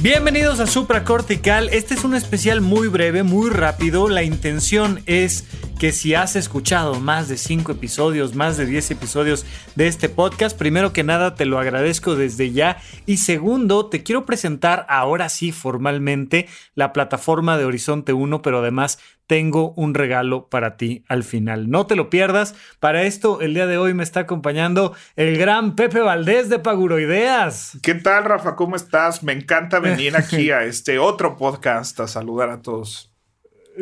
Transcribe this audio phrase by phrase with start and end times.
[0.00, 1.70] Bienvenidos a Supracortical.
[1.70, 4.08] Este es un especial muy breve, muy rápido.
[4.08, 5.44] La intención es
[5.80, 10.56] que si has escuchado más de 5 episodios, más de 10 episodios de este podcast,
[10.56, 15.50] primero que nada te lo agradezco desde ya y segundo te quiero presentar ahora sí
[15.50, 16.46] formalmente
[16.76, 21.70] la plataforma de Horizonte 1, pero además tengo un regalo para ti al final.
[21.70, 22.56] No te lo pierdas.
[22.80, 27.78] Para esto, el día de hoy me está acompañando el gran Pepe Valdés de Paguroideas.
[27.82, 28.56] ¿Qué tal, Rafa?
[28.56, 29.22] ¿Cómo estás?
[29.22, 33.12] Me encanta venir aquí a este otro podcast a saludar a todos.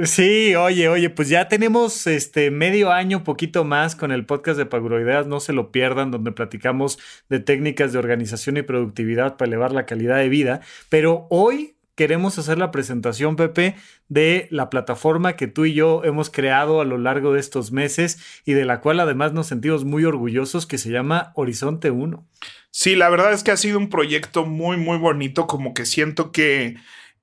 [0.05, 4.66] Sí, oye, oye, pues ya tenemos este medio año, poquito más con el podcast de
[4.66, 6.98] Paguroideas, no se lo pierdan, donde platicamos
[7.31, 10.60] de técnicas de organización y productividad para elevar la calidad de vida.
[10.91, 13.75] Pero hoy queremos hacer la presentación, Pepe,
[14.08, 18.19] de la plataforma que tú y yo hemos creado a lo largo de estos meses
[18.44, 22.25] y de la cual además nos sentimos muy orgullosos, que se llama Horizonte 1.
[22.70, 26.30] Sí, la verdad es que ha sido un proyecto muy, muy bonito, como que siento
[26.30, 26.77] que...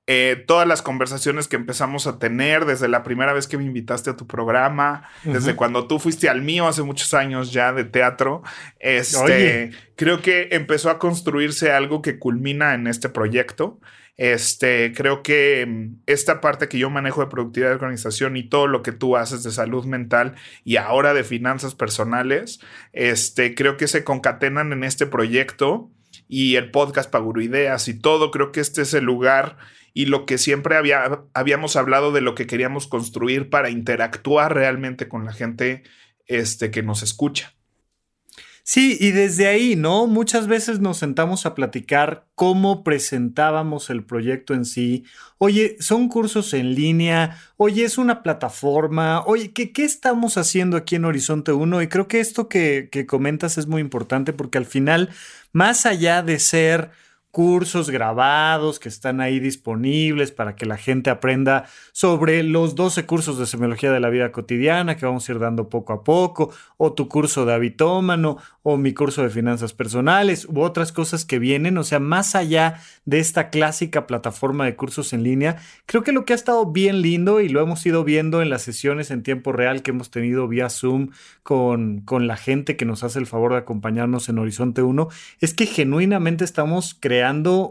[0.05, 4.09] Eh, todas las conversaciones que empezamos a tener desde la primera vez que me invitaste
[4.09, 8.43] a tu programa, desde cuando tú fuiste al mío hace muchos años ya de teatro,
[8.80, 13.80] este, creo que empezó a construirse algo que culmina en este proyecto.
[14.17, 18.67] Este, creo que mm, esta parte que yo manejo de productividad de organización y todo
[18.67, 22.59] lo que tú haces de salud mental y ahora de finanzas personales,
[22.92, 25.92] este, creo que se concatenan en este proyecto
[26.28, 28.31] y el podcast Paguro Ideas y todo.
[28.31, 29.58] Creo que este es el lugar
[29.93, 35.08] y lo que siempre había, habíamos hablado de lo que queríamos construir para interactuar realmente
[35.08, 35.83] con la gente
[36.27, 37.55] este, que nos escucha.
[38.65, 40.07] Sí, y desde ahí, ¿no?
[40.07, 45.03] Muchas veces nos sentamos a platicar cómo presentábamos el proyecto en sí.
[45.37, 50.95] Oye, son cursos en línea, oye, es una plataforma, oye, ¿qué, qué estamos haciendo aquí
[50.95, 51.81] en Horizonte 1?
[51.81, 55.09] Y creo que esto que, que comentas es muy importante porque al final,
[55.51, 56.91] más allá de ser
[57.33, 63.39] cursos grabados que están ahí disponibles para que la gente aprenda sobre los 12 cursos
[63.39, 66.93] de semiología de la vida cotidiana que vamos a ir dando poco a poco, o
[66.93, 71.80] tu curso de habitómano, o mi curso de finanzas personales, u otras cosas que vienen,
[71.80, 75.58] o sea, más allá de esta clásica plataforma de cursos en línea,
[75.88, 78.61] creo que lo que ha estado bien lindo y lo hemos ido viendo en las
[78.61, 81.10] sesiones en tiempo real que hemos tenido vía Zoom
[81.42, 85.08] con, con la gente que nos hace el favor de acompañarnos en Horizonte 1,
[85.39, 87.23] es que genuinamente estamos creando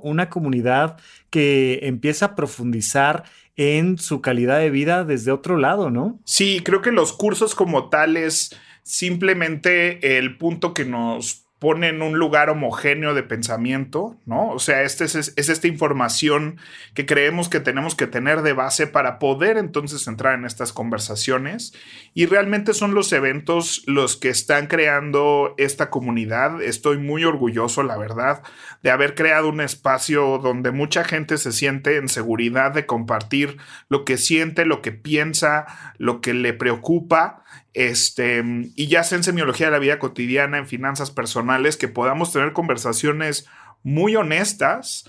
[0.02, 0.96] una comunidad
[1.30, 3.24] que empieza a profundizar
[3.56, 6.18] en su calidad de vida desde otro lado, ¿no?
[6.24, 12.18] Sí, creo que los cursos como tales, simplemente el punto que nos pone en un
[12.18, 14.48] lugar homogéneo de pensamiento, ¿no?
[14.48, 16.56] O sea, este es, es, esta información
[16.92, 21.72] que creemos que tenemos que tener de base para poder entonces entrar en estas conversaciones
[22.14, 26.60] y realmente son los eventos los que están creando esta comunidad.
[26.60, 28.42] Estoy muy orgulloso, la verdad,
[28.82, 33.58] de haber creado un espacio donde mucha gente se siente en seguridad de compartir
[33.88, 38.42] lo que siente, lo que piensa, lo que le preocupa este,
[38.76, 42.52] y ya sea en semiología de la vida cotidiana, en finanzas personales, que podamos tener
[42.52, 43.46] conversaciones
[43.82, 45.04] muy honestas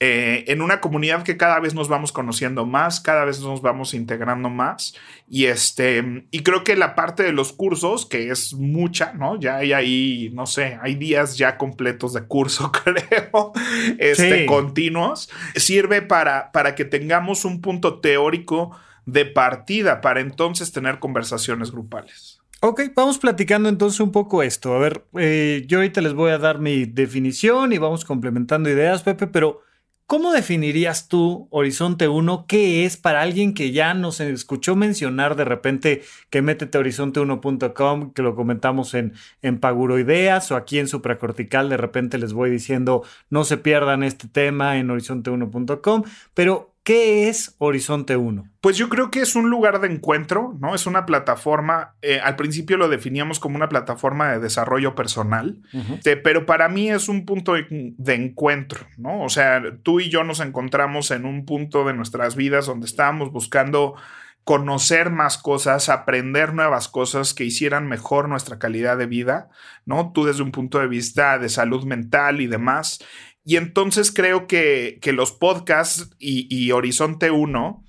[0.00, 3.94] eh, en una comunidad que cada vez nos vamos conociendo más, cada vez nos vamos
[3.94, 4.94] integrando más.
[5.28, 9.40] Y este, y creo que la parte de los cursos, que es mucha, ¿no?
[9.40, 13.52] Ya hay ahí, no sé, hay días ya completos de curso, creo,
[13.98, 20.98] este, continuos, sirve para, para que tengamos un punto teórico de partida para entonces tener
[20.98, 22.40] conversaciones grupales.
[22.60, 24.74] Ok, vamos platicando entonces un poco esto.
[24.74, 29.02] A ver, eh, yo ahorita les voy a dar mi definición y vamos complementando ideas,
[29.02, 29.62] Pepe, pero
[30.04, 32.44] ¿cómo definirías tú Horizonte 1?
[32.46, 38.12] ¿Qué es para alguien que ya nos escuchó mencionar de repente que métete a horizonte1.com,
[38.12, 42.50] que lo comentamos en, en Paguro Ideas o aquí en Supracortical, de repente les voy
[42.50, 46.02] diciendo no se pierdan este tema en horizonte1.com,
[46.34, 48.48] pero ¿Qué es Horizonte 1?
[48.62, 50.74] Pues yo creo que es un lugar de encuentro, ¿no?
[50.74, 55.60] Es una plataforma, eh, al principio lo definíamos como una plataforma de desarrollo personal,
[56.24, 59.22] pero para mí es un punto de, de, encuentro, ¿no?
[59.22, 63.32] O sea, tú y yo nos encontramos en un punto de nuestras vidas donde estábamos
[63.32, 63.94] buscando
[64.48, 69.50] conocer más cosas, aprender nuevas cosas que hicieran mejor nuestra calidad de vida,
[69.84, 70.10] ¿no?
[70.14, 72.98] Tú desde un punto de vista de salud mental y demás,
[73.48, 77.82] Y entonces creo que, que los podcasts y, Horizonte 1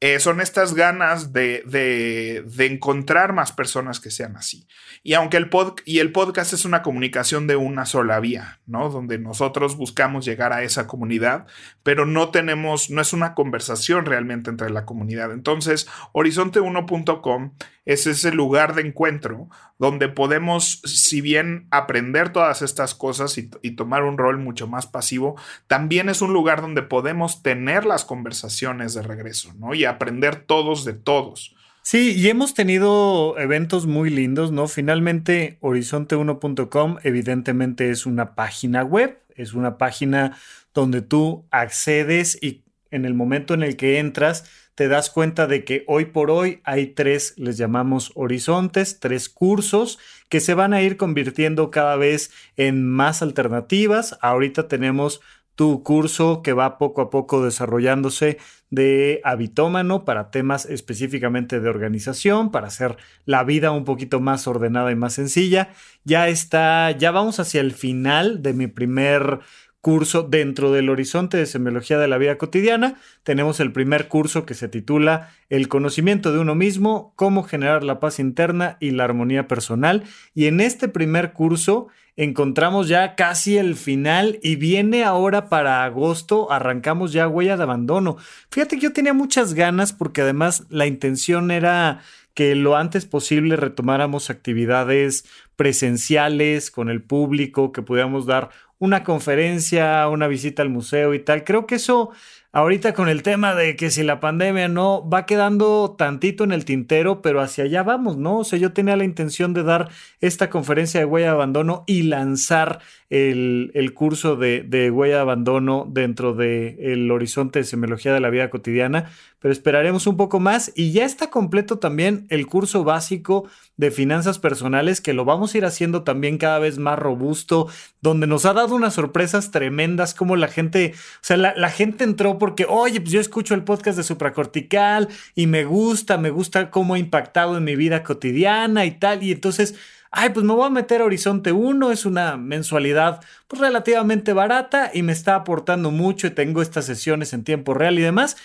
[0.00, 4.68] eh, son estas ganas de, de, encontrar más personas que sean así.
[5.02, 8.90] Y aunque el, pod, y el podcast es una comunicación de una sola vía, ¿no?
[8.90, 11.46] Donde nosotros buscamos llegar a esa comunidad,
[11.82, 15.32] pero no tenemos, no es una conversación realmente entre la comunidad.
[15.32, 17.52] Entonces, horizonte1.com
[17.86, 19.48] es ese lugar de encuentro
[19.78, 25.36] donde podemos, si bien aprender todas estas cosas y, tomar un rol mucho más pasivo,
[25.68, 29.74] también es un lugar donde podemos tener las conversaciones de regreso, ¿no?
[29.74, 31.54] Y aprender todos de todos.
[31.82, 34.66] Sí, y hemos tenido eventos muy lindos, ¿no?
[34.66, 40.36] Finalmente, horizonte1.com evidentemente es una página web, es una página
[40.74, 44.44] donde tú accedes y en el momento en el que entras,
[44.76, 49.98] te das cuenta de que hoy por hoy hay tres, les llamamos horizontes, tres cursos
[50.28, 54.18] que se van a ir convirtiendo cada vez en más alternativas.
[54.20, 55.22] Ahorita tenemos
[55.54, 58.36] tu curso que va poco a poco desarrollándose
[58.68, 64.92] de habitómano para temas específicamente de organización, para hacer la vida un poquito más ordenada
[64.92, 65.70] y más sencilla.
[66.04, 69.40] Ya está, ya vamos hacia el final de mi primer
[69.86, 72.96] curso dentro del horizonte de semiología de la vida cotidiana.
[73.22, 78.00] Tenemos el primer curso que se titula El conocimiento de uno mismo, cómo generar la
[78.00, 80.02] paz interna y la armonía personal.
[80.34, 81.86] Y en este primer curso
[82.16, 88.16] encontramos ya casi el final y viene ahora para agosto, arrancamos ya huella de abandono.
[88.50, 92.00] Fíjate que yo tenía muchas ganas porque además la intención era
[92.36, 95.24] que lo antes posible retomáramos actividades
[95.56, 101.44] presenciales con el público, que pudiéramos dar una conferencia, una visita al museo y tal.
[101.44, 102.10] Creo que eso
[102.56, 106.64] ahorita con el tema de que si la pandemia no va quedando tantito en el
[106.64, 108.38] tintero, pero hacia allá vamos, ¿no?
[108.38, 109.90] O sea, yo tenía la intención de dar
[110.22, 112.80] esta conferencia de huella de abandono y lanzar
[113.10, 118.30] el, curso de, de, huella de abandono dentro del el horizonte de semiología de la
[118.30, 123.48] vida cotidiana, pero esperaremos un poco más y ya está completo también el curso básico
[123.76, 127.68] de finanzas personales que lo vamos a ir haciendo también cada vez más robusto,
[128.00, 132.02] donde nos ha dado unas sorpresas tremendas como la gente, o sea, la, la gente
[132.02, 136.70] entró porque, oye, pues yo escucho el podcast de supracortical y me gusta, me gusta
[136.70, 139.74] cómo ha impactado en mi vida cotidiana y tal, y entonces
[140.12, 144.90] ay, pues me voy a meter a Horizonte 1, es una mensualidad pues relativamente barata
[144.94, 148.36] y me está aportando mucho y tengo estas sesiones en tiempo real y demás.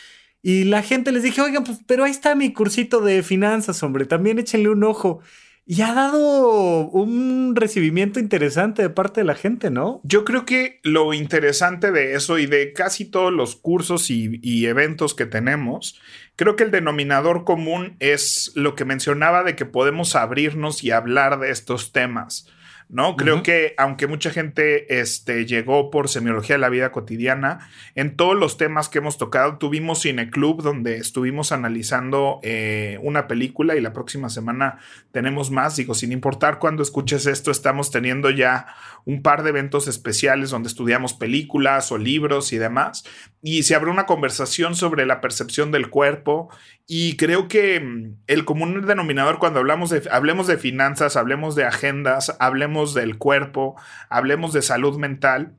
[0.41, 4.05] Y la gente les dije, oigan, pues, pero ahí está mi cursito de finanzas, hombre,
[4.05, 5.21] también échenle un ojo.
[5.65, 10.01] Y ha dado un recibimiento interesante de parte de la gente, ¿no?
[10.03, 15.13] Yo creo que lo interesante de eso y de casi todos los cursos y, eventos
[15.13, 15.99] que tenemos
[16.35, 21.39] Creo que el denominador común es lo que mencionaba de que podemos abrirnos y hablar
[21.39, 22.47] de estos temas.
[22.91, 23.15] ¿No?
[23.15, 28.37] Creo que aunque mucha gente este, llegó por semiología de la vida cotidiana, en todos
[28.37, 33.93] los temas que hemos tocado, tuvimos Cineclub donde estuvimos analizando eh, una película y la
[33.93, 34.79] próxima semana
[35.13, 35.77] tenemos más.
[35.77, 38.67] Digo, sin importar cuando escuches esto, estamos teniendo ya
[39.05, 43.05] un par de eventos especiales donde estudiamos películas o libros y demás.
[43.41, 46.49] Y se abre una conversación sobre la percepción del cuerpo
[46.87, 51.63] y creo que mm, el común denominador cuando hablamos de, hablemos de finanzas, hablemos de
[51.63, 53.75] agendas, hablemos del cuerpo,
[54.09, 55.55] hablemos de salud mental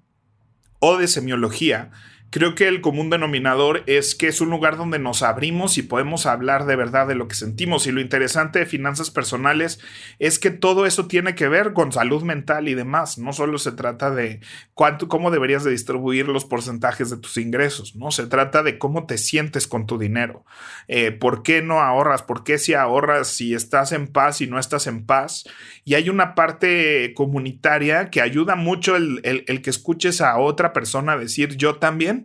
[0.81, 1.91] o de semiología,
[2.33, 6.25] creo que el común denominador es que es un lugar donde nos abrimos y podemos
[6.25, 7.87] hablar de verdad de lo que sentimos.
[7.87, 9.81] Y lo interesante de finanzas personales
[10.19, 13.19] es que todo eso tiene que ver con salud mental y demás.
[13.19, 14.41] No solo se trata de
[14.73, 18.11] cuánto, cómo deberías de distribuir los porcentajes de tus ingresos, ¿no?
[18.11, 20.47] Se trata de cómo te sientes con tu dinero.
[20.89, 22.23] Eh, ¿Por qué no ahorras?
[22.23, 25.45] ¿Por qué si ahorras si estás en paz y no estás en paz?
[25.85, 31.19] Y hay una parte comunitaria que ayuda mucho el, el que escuches a otra persona
[31.19, 32.22] decir yo también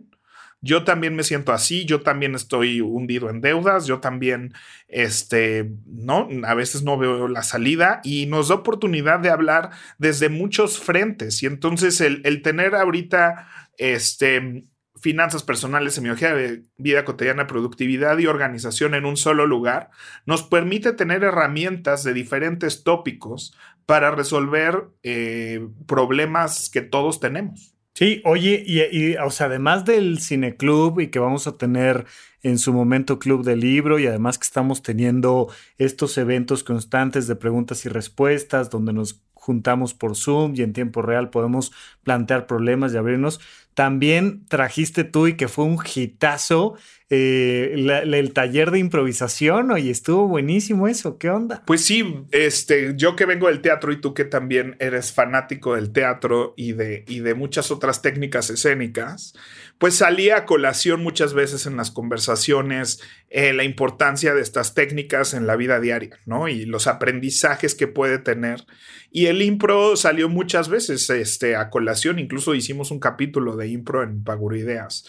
[0.60, 4.54] yo también me siento así, yo también estoy hundido en deudas, yo también,
[4.88, 10.28] este, no, a veces no veo la salida y nos da oportunidad de hablar desde
[10.28, 11.42] muchos frentes.
[11.42, 14.64] Y entonces el, tener ahorita, este,
[15.00, 19.90] finanzas personales, semiología de vida cotidiana, productividad y organización en un solo lugar,
[20.26, 27.77] nos permite tener herramientas de diferentes tópicos para resolver eh, problemas que todos tenemos.
[27.98, 32.06] Sí, oye, y, o sea, además del cineclub y que vamos a tener
[32.44, 37.34] en su momento club de libro y además que estamos teniendo estos eventos constantes de
[37.34, 41.72] preguntas y respuestas donde nos juntamos por Zoom y en tiempo real podemos
[42.04, 43.40] plantear problemas y abrirnos.
[43.78, 46.74] También trajiste tú y que fue un hitazo
[47.10, 51.62] eh, el taller de improvisación, oye, estuvo buenísimo eso, ¿qué onda?
[51.64, 55.90] Pues sí, este, yo que vengo del teatro y tú que también eres fanático del
[55.90, 59.32] teatro y de, y de muchas otras técnicas escénicas,
[59.78, 65.32] pues salía a colación muchas veces en las conversaciones eh, la importancia de estas técnicas
[65.32, 66.48] en la vida diaria, ¿no?
[66.48, 68.66] Y los aprendizajes que puede tener.
[69.10, 74.02] Y el impro salió muchas veces este, a colación, incluso hicimos un capítulo de impro
[74.02, 75.04] en Paguro Ideas.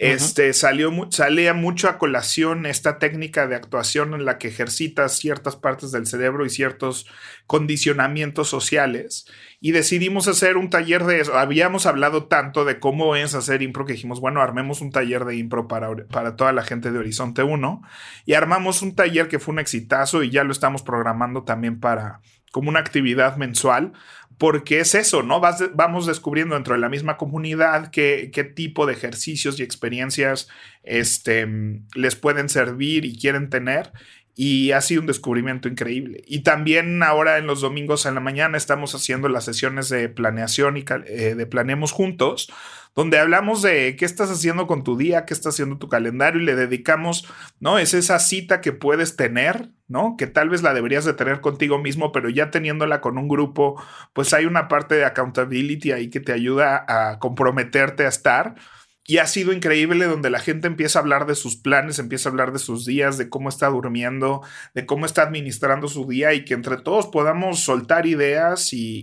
[0.00, 5.56] Este salió salía mucho a colación esta técnica de actuación en la que ejercitas ciertas
[5.56, 7.06] partes del cerebro y ciertos
[7.46, 9.26] condicionamientos sociales.
[9.60, 11.36] Y decidimos hacer un taller de eso.
[11.36, 15.36] Habíamos hablado tanto de cómo es hacer impro que dijimos, bueno, armemos un taller de
[15.36, 17.82] impro para, para toda la gente de Horizonte 1.
[18.24, 22.22] Y armamos un taller que fue un exitazo y ya lo estamos programando también para
[22.50, 23.92] como una actividad mensual
[24.40, 25.38] porque es eso, ¿no?
[25.74, 30.48] vamos descubriendo dentro de la misma comunidad qué, qué, tipo de ejercicios y experiencias
[30.82, 31.46] este,
[31.94, 33.92] les pueden servir y quieren tener.
[34.34, 36.22] Y ha sido un descubrimiento increíble.
[36.26, 40.76] Y también ahora en los domingos en la mañana estamos haciendo las sesiones de planeación
[40.76, 42.50] y eh, de Planeemos Juntos,
[42.94, 46.44] donde hablamos de qué estás haciendo con tu día, qué estás haciendo tu calendario y
[46.44, 47.28] le dedicamos,
[47.60, 47.78] ¿no?
[47.78, 50.16] Es esa cita que puedes tener, ¿no?
[50.18, 53.80] Que tal vez la deberías de tener contigo mismo, pero ya teniéndola con un grupo,
[54.12, 58.56] pues hay una parte de accountability ahí que te ayuda a comprometerte a estar.
[59.04, 62.32] Y ha sido increíble donde la gente empieza a hablar de sus planes, empieza a
[62.32, 64.42] hablar de sus días, de cómo está durmiendo,
[64.74, 69.02] de cómo está administrando su día y que entre todos podamos soltar ideas y,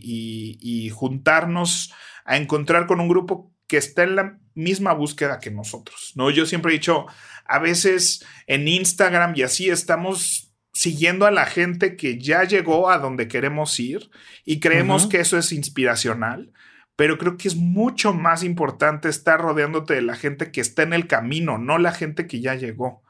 [0.61, 1.93] y juntarnos
[2.25, 6.29] a encontrar con un grupo que está en la misma búsqueda que nosotros, ¿no?
[6.29, 7.05] Yo siempre he dicho,
[7.45, 12.99] a veces en Instagram y así estamos siguiendo a la gente que ya llegó a
[12.99, 14.09] donde queremos ir
[14.45, 16.53] y creemos que eso es inspiracional,
[16.97, 20.93] pero creo que es mucho más importante estar rodeándote de la gente que está en
[20.93, 23.03] el camino, no la gente que ya llegó.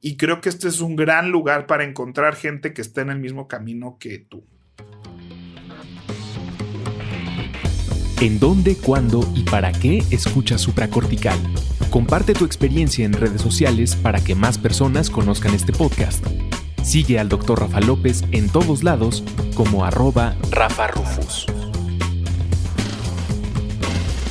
[0.00, 3.18] Y creo que este es un gran lugar para encontrar gente que esté en el
[3.18, 4.44] mismo camino que tú.
[8.20, 11.38] ¿En dónde, cuándo y para qué escuchas supracortical?
[11.90, 16.24] Comparte tu experiencia en redes sociales para que más personas conozcan este podcast.
[16.84, 17.58] Sigue al Dr.
[17.58, 19.24] Rafa López en todos lados
[19.56, 21.46] como arroba Rafa Rufus.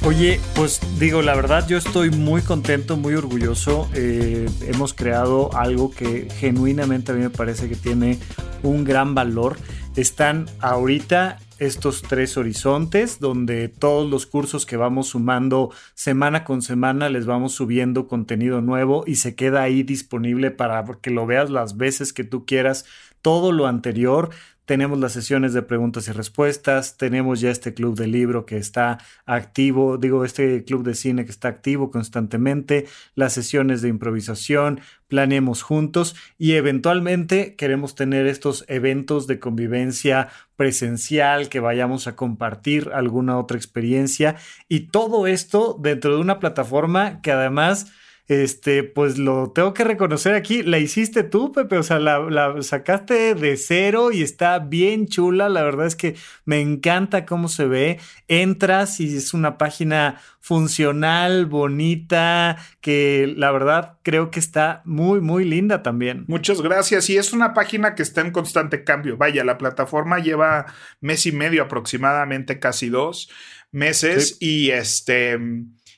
[0.03, 3.87] Oye, pues digo, la verdad yo estoy muy contento, muy orgulloso.
[3.93, 8.17] Eh, hemos creado algo que genuinamente a mí me parece que tiene
[8.63, 9.57] un gran valor.
[9.95, 17.07] Están ahorita estos tres horizontes donde todos los cursos que vamos sumando semana con semana
[17.09, 21.77] les vamos subiendo contenido nuevo y se queda ahí disponible para que lo veas las
[21.77, 22.85] veces que tú quieras.
[23.21, 24.31] Todo lo anterior
[24.65, 28.99] tenemos las sesiones de preguntas y respuestas, tenemos ya este club de libro que está
[29.25, 35.61] activo, digo, este club de cine que está activo constantemente, las sesiones de improvisación, planeemos
[35.61, 43.37] juntos y eventualmente queremos tener estos eventos de convivencia presencial, que vayamos a compartir alguna
[43.37, 44.37] otra experiencia
[44.69, 47.91] y todo esto dentro de una plataforma que además
[48.31, 53.35] este, pues lo tengo que reconocer aquí, la hiciste tú, Pepe, o sea, la, sacaste
[53.35, 57.99] de cero y está bien chula, la verdad es que me encanta cómo se ve,
[58.29, 65.43] entras y es una página funcional, bonita, que la verdad creo que está muy, muy
[65.43, 66.23] linda también.
[66.29, 67.09] Muchas gracias.
[67.09, 69.17] Y es una página que está en constante cambio.
[69.17, 70.67] Vaya, la plataforma lleva
[71.01, 73.29] mes y medio aproximadamente, casi dos
[73.71, 74.37] meses.
[74.39, 75.37] Y este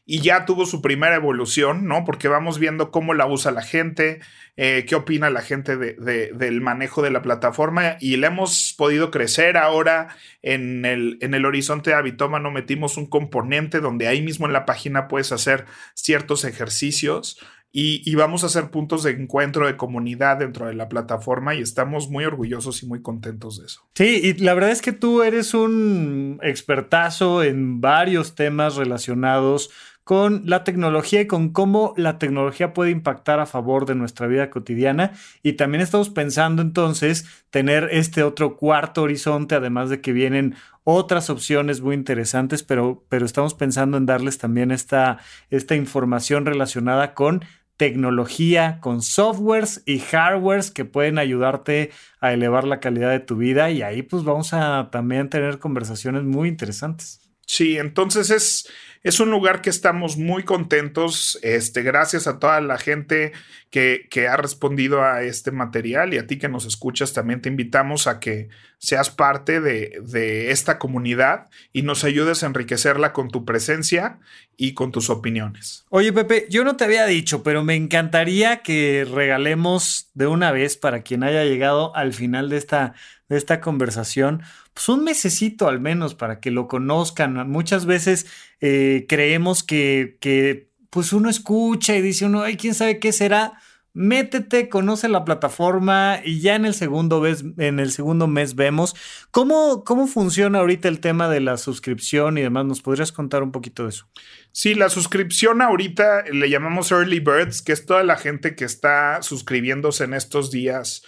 [0.05, 2.03] y ya tuvo su primera evolución, ¿no?
[2.03, 4.19] Porque vamos viendo cómo la usa la gente,
[4.57, 9.55] eh, qué opina la gente del manejo de la plataforma y le hemos podido crecer
[9.55, 10.09] ahora
[10.41, 14.65] en el, en el horizonte de Habitómano metimos un componente donde ahí mismo en la
[14.65, 17.39] página puedes hacer ciertos ejercicios
[17.75, 21.61] y, y, vamos a hacer puntos de encuentro de comunidad dentro de la plataforma y
[21.61, 23.81] estamos muy orgullosos y muy contentos de eso.
[23.95, 29.71] Sí, y la verdad es que tú eres un expertazo en varios temas relacionados
[30.03, 34.49] con la tecnología y con cómo la tecnología puede impactar a favor de nuestra vida
[34.49, 35.13] cotidiana.
[35.41, 41.29] Y también estamos pensando entonces tener este otro cuarto horizonte, además de que vienen otras
[41.29, 45.19] opciones muy interesantes, pero, pero estamos pensando en darles también esta,
[45.49, 47.43] esta información relacionada con
[47.77, 53.71] tecnología, con softwares y hardwares que pueden ayudarte a elevar la calidad de tu vida
[53.71, 57.22] y ahí pues vamos a también tener conversaciones muy interesantes.
[57.45, 58.69] Sí, entonces es,
[59.03, 61.37] es un lugar que estamos muy contentos.
[61.41, 63.33] Este, gracias a toda la gente
[63.69, 67.49] que, que, ha respondido a este material y a ti que nos escuchas, también te
[67.49, 73.29] invitamos a que seas parte de, de esta comunidad y nos ayudes a enriquecerla con
[73.29, 74.19] tu presencia
[74.57, 75.85] y con tus opiniones.
[75.89, 80.77] Oye, Pepe, yo no te había dicho, pero me encantaría que regalemos de una vez
[80.77, 82.93] para quien haya llegado al final de esta,
[83.37, 87.49] esta conversación pues un mesecito al menos para que lo conozcan.
[87.49, 88.25] Muchas veces
[88.59, 93.53] eh, creemos que, que, pues uno escucha y dice uno, ay, quién sabe qué será.
[93.95, 98.95] Métete, conoce la plataforma y ya en el segundo, mes, en el segundo mes vemos
[99.29, 102.65] cómo, cómo funciona ahorita el tema de la suscripción y demás.
[102.65, 104.07] ¿Nos podrías contar un poquito de eso?
[104.51, 109.21] Sí, la suscripción ahorita le llamamos Early Birds, que es toda la gente que está
[109.21, 111.03] suscribiéndose en estos días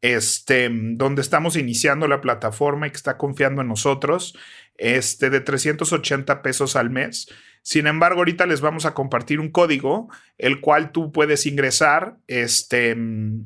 [0.00, 4.36] este, donde estamos iniciando la plataforma y que está confiando en nosotros,
[4.76, 7.28] este, de 380 pesos al mes.
[7.62, 12.96] Sin embargo, ahorita les vamos a compartir un código, el cual tú puedes ingresar, este,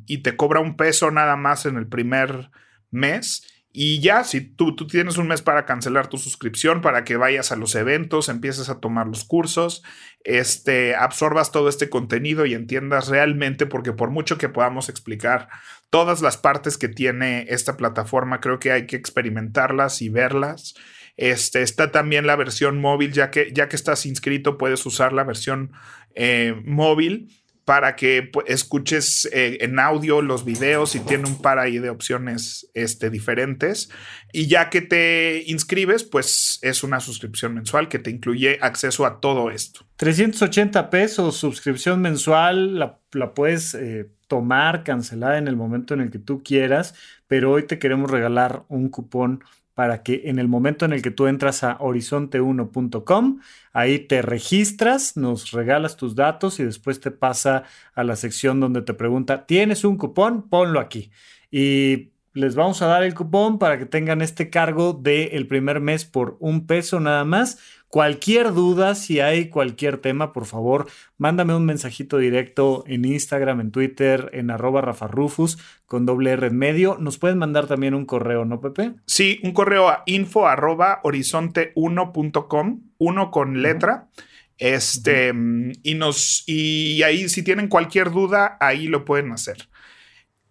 [0.07, 2.51] y te cobra un peso nada más en el primer
[2.91, 7.17] mes y ya, si tú, tú, tienes un mes para cancelar tu suscripción, para que
[7.17, 9.83] vayas a los eventos, empieces a tomar los cursos,
[10.25, 15.49] este, absorbas todo este contenido y entiendas realmente, porque por mucho que podamos explicar
[15.89, 20.75] todas las partes que tiene esta plataforma, creo que hay que experimentarlas y verlas.
[21.17, 25.25] Este, está también la versión móvil, ya que, ya que estás inscrito, puedes usar la
[25.25, 25.73] versión
[26.15, 31.71] eh, móvil para que pues, escuches eh, en audio los videos y tiene un par
[31.71, 33.91] de opciones este, diferentes.
[34.33, 39.21] Y ya que te inscribes, pues es una suscripción mensual que te incluye acceso a
[39.21, 39.87] todo esto.
[39.97, 42.99] 380 pesos, suscripción mensual, la,
[43.35, 46.95] puedes eh, tomar, cancelar en el momento en el que tú quieras,
[47.29, 49.45] pero hoy te queremos regalar un cupón
[49.83, 53.41] para que en el momento en el que tú entras a horizonte1.com,
[53.73, 58.83] ahí te registras, nos regalas tus datos y después te pasa a la sección donde
[58.83, 60.49] te pregunta, ¿tienes un cupón?
[60.49, 61.11] Ponlo aquí.
[61.51, 66.05] Y les vamos a dar el cupón para que tengan este cargo del primer mes
[66.05, 67.59] por un peso nada más
[67.93, 73.71] Cualquier duda, si hay cualquier tema, por favor, mándame un mensajito directo en Instagram, en
[73.71, 76.97] Twitter, en arroba rafarufus con doble R en medio.
[76.99, 78.95] Nos pueden mandar también un correo, ¿no, Pepe?
[79.05, 84.09] Sí, un correo a info arroba horizonte1.com, uno con letra.
[84.57, 85.35] Este,
[85.83, 89.69] y nos, y ahí si tienen cualquier duda, ahí lo pueden hacer.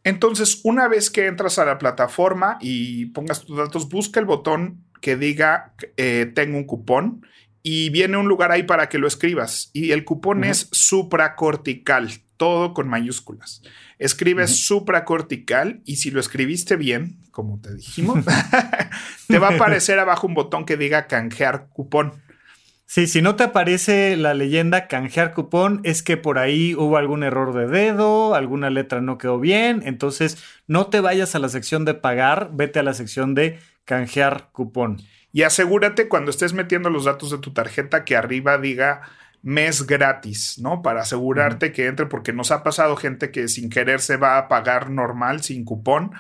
[0.04, 4.84] Entonces, una vez que entras a la plataforma y pongas tus datos, busca el botón
[5.00, 7.26] que diga eh, tengo un cupón
[7.64, 9.70] y viene un lugar ahí para que lo escribas.
[9.74, 13.62] Y el cupón es supracortical, todo con mayúsculas.
[14.00, 18.26] Escribes supracortical y si lo escribiste bien, como te dijimos,
[19.28, 22.14] te va a aparecer abajo un botón que diga canjear cupón.
[22.94, 27.24] Sí, si no te aparece la leyenda canjear cupón, es que por ahí hubo algún
[27.24, 29.82] error de dedo, alguna letra no quedó bien.
[29.86, 34.50] Entonces, no te vayas a la sección de pagar, vete a la sección de canjear
[34.52, 34.98] cupón.
[35.32, 39.04] Y asegúrate cuando estés metiendo los datos de tu tarjeta que arriba diga
[39.42, 40.82] mes gratis, ¿no?
[40.82, 44.50] Para asegurarte que entre, porque nos ha pasado gente que sin querer se va a
[44.50, 46.12] pagar normal sin cupón,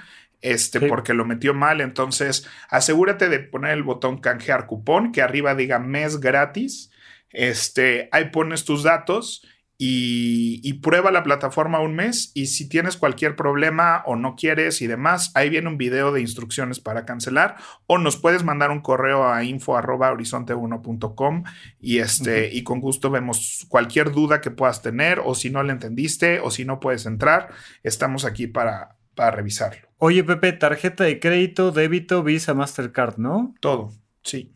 [0.42, 1.82] este, porque lo metió mal.
[1.82, 6.92] Entonces, asegúrate de poner el botón canjear cupón, que arriba diga mes gratis.
[7.32, 9.48] Este, ahí pones tus datos
[9.84, 14.88] y, prueba la plataforma un mes y si tienes cualquier problema o no quieres y
[14.88, 17.56] demás, ahí viene un video de instrucciones para cancelar
[17.88, 21.44] o nos puedes mandar un correo a info horizonte1.com
[21.80, 25.72] y este y con gusto vemos cualquier duda que puedas tener o si no le
[25.74, 27.50] entendiste o si no puedes entrar,
[27.82, 29.91] estamos aquí para, para revisarlo.
[30.04, 33.54] Oye Pepe, tarjeta de crédito, débito, Visa, Mastercard, ¿no?
[33.60, 33.92] Todo,
[34.24, 34.52] sí.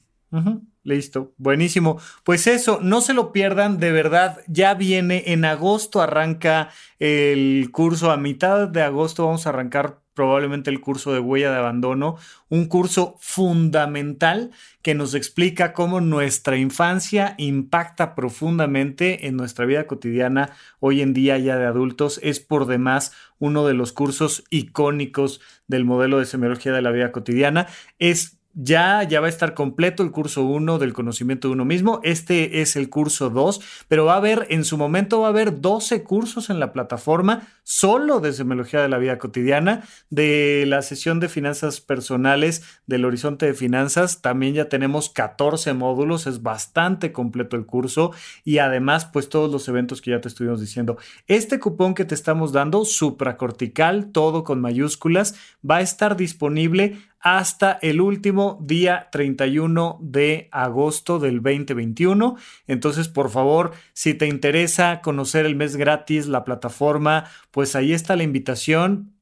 [0.82, 2.00] Listo, buenísimo.
[2.24, 8.10] Pues eso, no se lo pierdan, de verdad, ya viene, en agosto arranca el curso,
[8.10, 12.16] a mitad de agosto vamos a arrancar probablemente el curso de huella de abandono,
[12.50, 14.50] un curso fundamental
[14.82, 21.38] que nos explica cómo nuestra infancia impacta profundamente en nuestra vida cotidiana hoy en día
[21.38, 22.20] ya de adultos.
[22.24, 27.12] Es por demás uno de los cursos icónicos del modelo de semiología de la vida
[27.12, 27.68] cotidiana.
[28.00, 32.00] Es ya, ya va a estar completo el curso 1 del conocimiento de uno mismo.
[32.04, 35.60] Este es el curso 2, pero va a haber, en su momento va a haber
[35.60, 39.84] 12 cursos en la plataforma solo de semiología de la vida cotidiana.
[40.10, 46.26] De la sesión de finanzas personales del horizonte de finanzas, también ya tenemos 14 módulos,
[46.26, 48.12] es bastante completo el curso
[48.46, 50.98] y además, pues todos los eventos que ya te estuvimos diciendo.
[51.28, 55.36] Este cupón que te estamos dando, supracortical, todo con mayúsculas,
[55.70, 62.36] va a estar disponible hasta el último día 31 de agosto del 2021.
[62.68, 68.16] Entonces, por favor, si te interesa conocer el mes gratis, la plataforma, pues ahí está
[68.16, 69.16] la invitación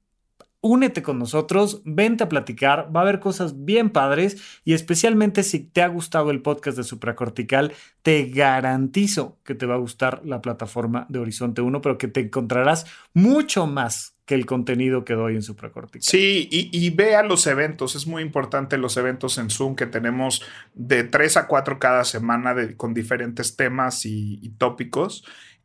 [0.59, 5.59] únete con nosotros, vente a platicar, va a haber cosas bien padres y especialmente si
[5.59, 10.41] te ha gustado el podcast de Supracortical, te garantizo que te va a gustar la
[10.41, 15.35] plataforma de Horizonte 1, pero que te encontrarás mucho más que el contenido que doy
[15.35, 16.01] en Supracortical.
[16.01, 20.41] Sí, y, vea los eventos, es muy importante los eventos en Zoom que tenemos
[20.73, 25.23] de 3 a 4 cada semana con diferentes temas y, y tópicos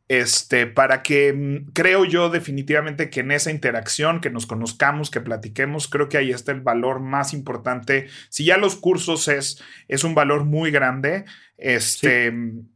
[0.09, 5.21] este, para que mm, creo yo definitivamente que en esa interacción, que nos conozcamos, que
[5.21, 8.07] platiquemos, creo que ahí está el valor más importante.
[8.29, 11.25] Si ya los cursos es, es un valor muy grande,
[11.59, 12.33] este,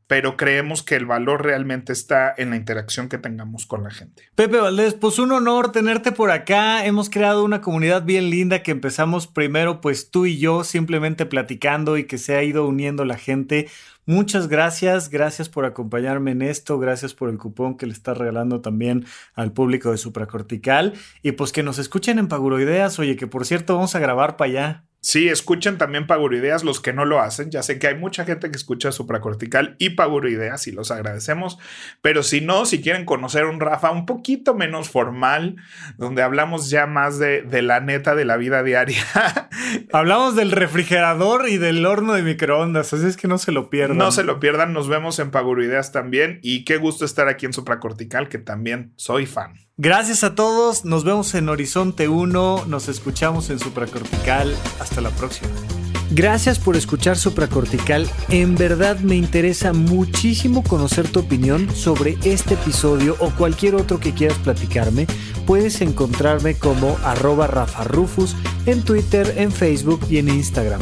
[0.08, 4.24] pero creemos que el valor realmente está en la interacción que tengamos con la gente.
[4.36, 6.86] Pepe Valdés, pues un honor tenerte por acá.
[6.86, 11.98] Hemos creado una comunidad bien linda que empezamos primero, pues tú y yo, simplemente platicando
[11.98, 13.70] y que se ha ido uniendo la gente.
[14.06, 18.60] Muchas gracias, gracias por acompañarme en esto, gracias por el cupón que le estás regalando
[18.60, 23.46] también al público de Supracortical y pues que nos escuchen en Paguroideas, oye, que por
[23.46, 24.84] cierto vamos a grabar para allá.
[25.04, 27.52] Sí, escuchen también Paguroideas los que no lo hacen.
[27.52, 31.60] Ya sé que hay mucha gente que escucha Supracortical y Paguroideas y los agradecemos.
[32.02, 35.58] Pero si no, si quieren conocer un Rafa un poquito menos formal,
[35.98, 39.04] donde hablamos ya más de, de la neta de la vida diaria.
[39.92, 43.98] Hablamos del refrigerador y del horno de microondas, así es que no se lo pierdan.
[43.98, 46.40] No se lo pierdan, nos vemos en Paguroideas también.
[46.44, 49.63] Y qué gusto estar aquí en Supracortical, que también soy fan.
[49.78, 55.50] Gracias a todos, nos vemos en Horizonte 1, nos escuchamos en Supracortical, hasta la próxima.
[56.12, 63.16] Gracias por escuchar Supracortical, en verdad me interesa muchísimo conocer tu opinión sobre este episodio
[63.20, 65.08] o cualquier otro que quieras platicarme.
[65.48, 68.36] Puedes encontrarme como arroba Rafa Rufus
[68.68, 70.82] en Twitter, en Facebook y en Instagram.